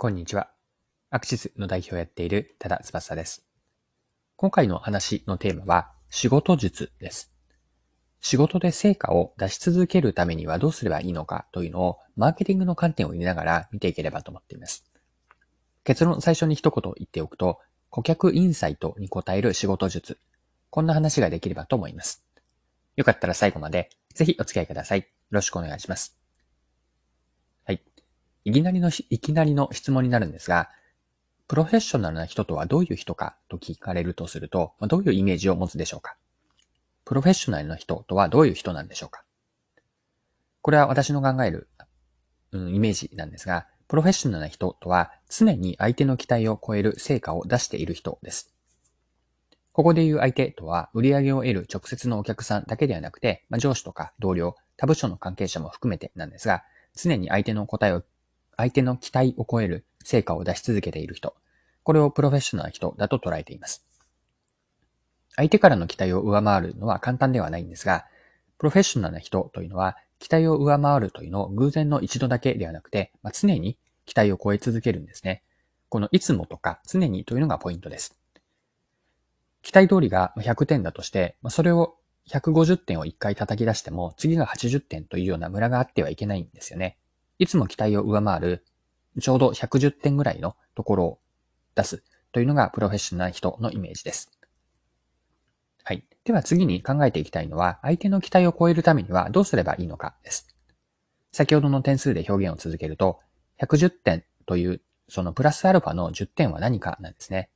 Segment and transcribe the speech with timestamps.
[0.00, 0.48] こんにちは。
[1.10, 3.48] アクシスの代表をやっている多田翼です。
[4.36, 7.32] 今回の話のテーマは仕事術です。
[8.20, 14.84] 仕事で成果を出し続けるためにはどうすればいいのかというのをマーケティングの観点を入れながら見ていければと思っています。
[15.82, 17.58] 結論最初に一言言っておくと、
[17.90, 20.20] 顧客インサイトに応える仕事術。
[20.70, 22.24] こんな話ができればと思います。
[22.94, 25.00] よかったら最後までぜひお付き合いください。
[25.00, 26.17] よろしくお願いします。
[28.48, 30.70] いきなりの、いきなりの質問になるんですが、
[31.48, 36.16] プロフェッショナルな人とはどういう人かと聞かれるとすると、どういうイメージを持つでしょうか？
[37.04, 39.22] プロフェッショナルな人とはどういう人なんでしょうか？
[40.62, 41.68] これは私の考える、
[42.52, 48.54] うん、イメージなんですが、プロフェッショナルな人とは常に相手の期待を超える成果を出している人です。
[49.72, 56.64] ここで言う相手とは、売上を得る直接のお客さんだけではなくて、まあ、上司とか同僚、他部署の関係者も含めてなんですが、
[56.96, 58.02] 常に相手の答えを
[58.58, 61.34] 相手の期待を超える成果を出し続けている人。
[61.84, 63.86] これをプロフェッショナルな人だと捉えています。
[65.36, 68.04] 相手からの期待を上回るのは簡単ではないんですが、
[68.58, 75.44] プロフェッショナルな人というのは、期待を上回るというのを偶然の一度だけではなくて、まあ、常に期待を超え続けるんですね。
[75.88, 78.18] このいつもとか常にというのがポイントです。
[79.62, 81.96] 期待通りが100点だとして、それを
[82.28, 86.98] 150点を1回叩き出しても、次が80点というようなムラがあってはいけないんですよね。
[87.38, 88.64] いつも期待を上回る、
[89.20, 91.18] ちょうど110点ぐらいのところを
[91.74, 94.30] 出すというのがプロフェッショナルな人のイメージです。
[95.84, 96.04] はい。
[96.24, 100.54] では次に考えていきたいのは、相手の期待を超えるためにはどうすればいいのかです。
[101.32, 103.20] 先ほどの点数で表現を続けると、
[103.60, 107.48] 110点というそのプラスアルファの10点は何かなんですね。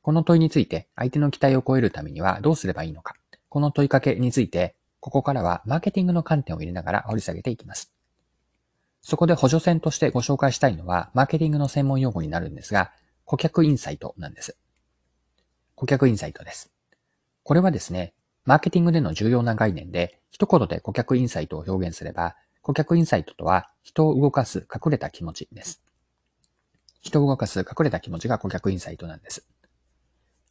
[0.00, 3.14] この問いについて相手の期待を超えるためにはどうすればいいのか。
[3.48, 7.92] この問いかけについて、ここからはマーケティングの観点を入れながら掘り下げていきます。
[9.02, 12.92] そこで補助線としてご紹介したいのは、マーケティングの専門用語になるんですが、
[13.24, 14.56] 顧客インサイトなんです。
[15.74, 16.72] 顧客インサイトです。
[17.42, 25.82] これはですね、マーケティングでの重要な概念で、一言で顧客インサイトを表現すれば、顧客インサイトとは人を動かす隠れた気持ちです。
[27.00, 29.44] 人を動かす隠れた気持ちが顧客インサイトなんです。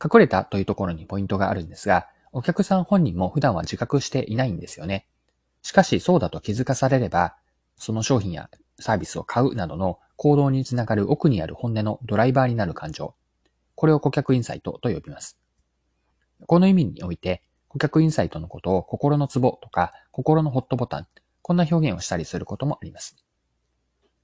[0.03, 5.08] 隠れたというところにポイントがあるんですが、お客さん本人も普段は自覚していないんですよね。
[5.62, 7.36] しかしそうだと気づかされれば、
[7.78, 8.50] その商品や
[8.80, 13.16] サービスを買うなどの行動につながる奥にある本音のドライバーになる感情。
[13.76, 15.40] これを顧客インサイトと呼びます。
[16.46, 21.08] この意味において、顧客インサイトのことを心のツボとか心のホットボタン、
[21.42, 23.16] こんな表現をしたりすることもあります。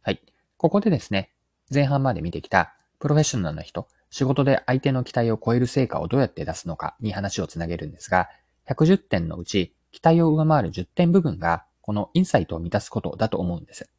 [0.01, 0.21] はい。
[0.57, 1.31] ここでですね、
[1.73, 8.29] 前半まで見てきたプロフェッショナルな人、仕事で相手の期待を超える成果をどうやって出すのかに話をつなげるんですが、
[8.69, 13.89] 110点のうち期待を上回る10点部分がこのインサイトを満たすことだと思うんです。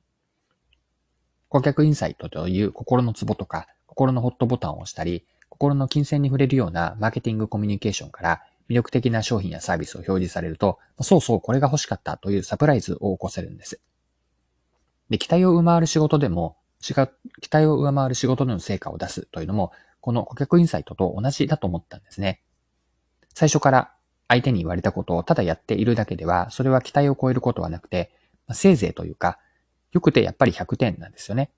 [1.49, 13.81] 顧客インサイトという心のツボとか、心のホットボタンを押したり、心の金銭に触れるようなマーケティングコミュニケーションから魅力的な商品やサービスを表示されると、そうそうこれが欲しかったというサプライズを起こせるんです。
[15.09, 19.73] で、期待を上回る仕事でも、期待を上回る仕事での成果を出すというのも、
[20.03, 22.43] この顧客インサイトと同じだと思ったんですね。
[23.33, 23.95] 最初から
[24.29, 28.13] 相手に言われたことをただやっているだけでは、それは期待を超えることはなくて、
[28.53, 29.39] せいぜいというか、
[29.93, 31.51] よくてやっぱり100点なんですよね。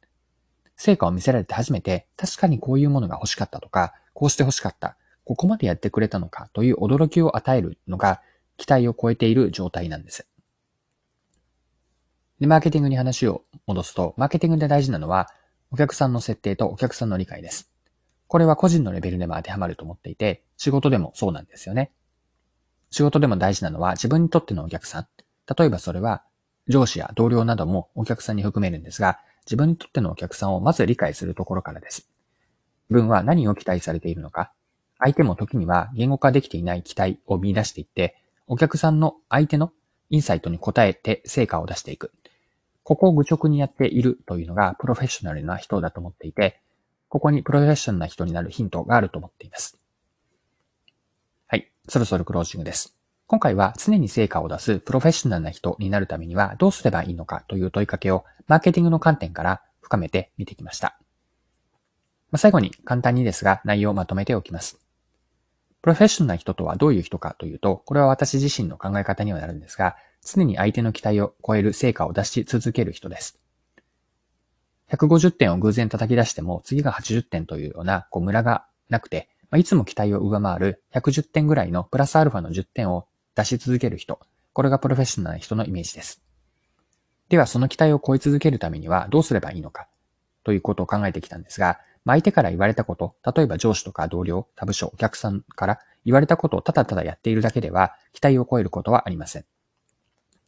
[0.77, 8.23] 成果を見せられて初めて、確かにこういうものが欲しかったとか、こうして欲しかった、ここまでやってくれたのかという驚きを与えるのが、
[8.57, 10.27] 期待を超えている状態なんです。
[12.41, 15.29] で、マーケティングに話を戻すと、マーケティングで大事なのは、
[15.71, 17.71] お客さんの設定とお客さんの理解です。
[18.27, 21.91] これは個人のレベルでも当てはまると思っていて、仕事でもそうなんですよね。
[22.91, 25.06] 仕事でも大事なのは自分にとってのお客さん。
[25.59, 26.23] 例えばそれは
[26.69, 32.09] 上司や同僚などもお客さんに含めるんですが、自分にとってのお客さんをまず理解するところからです。
[32.89, 34.53] 自分は何を期待されているのか、
[34.99, 39.72] 相手も時には言語化できていない期待を見出していって、お客さんの相手の
[40.11, 42.12] インサイトに応えて成果を出していく。
[42.83, 46.60] ここを愚直にやっているというのがプロフェッショナルな人だと思っていて、
[47.09, 49.79] ここにプロフェッショナルな人になるヒントがあると思っています。
[51.51, 52.97] はいそろそろクロージングです。
[53.27, 60.97] 今回は常に成果を出すプロフェッショナルな人になるためにはどうすればいいのかという問いかけをマーケティングの観点から深めて見てきました。
[62.31, 64.79] まあ、最後に簡単にですが内容をまとめておきます。
[65.83, 73.41] プロフェッショナルな人とはどういう人かというと、これは私自身の考え方にはなるんですが、常に相手の期待を超える成果を出し続ける人です。
[74.93, 84.21] 150点を偶然叩き出しても次が80点というようなこうムラがなくて、まあ、いつも期待を上回る110点ぐらいのプラスアルファの10点を出し続ける人。
[84.53, 86.23] これがプロフェッショナルな人のイメージです。
[87.29, 89.89] では、その期待を超え続けるためにはどうすればいいのか？
[90.43, 99.45] ということを考えてきたんですが、まあ、相手から言われたこと、例えば上司とか同僚、他部署、お客さんから言われたことをただただやっているだけでは、期待を超えることはありません。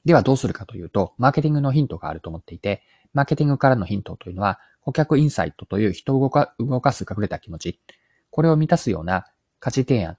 [0.04, 2.82] ではどうするかというと、マーケティングのヒントがあると思っていて、
[3.14, 7.80] マーケティングからのヒントというのは、顧客インサイトという人を動か動かす隠れた気持ち、
[8.32, 9.26] これを満たすような
[9.60, 10.16] 価値提案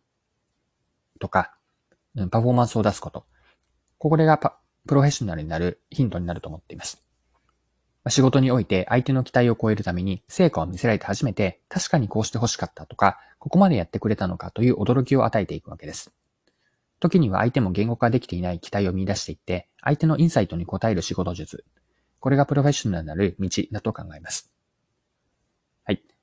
[1.19, 1.57] とか、
[2.30, 3.25] パフォーマンスを出すこと。
[3.98, 7.01] これがプロフェッショナルになるヒントになると思っています。
[8.10, 16.12] 仕事において相手の期待を超えるために成果を見せられて初めて確かにこうして欲しかったとか、ここまでやってくれたのかという驚きを与えていくわけです。
[17.00, 21.65] 時には相手も言語化できていない期待を見出していって、相手のインサイトに応える仕事術。
[22.19, 24.53] これがプロフェッショナルになる道だと考えます。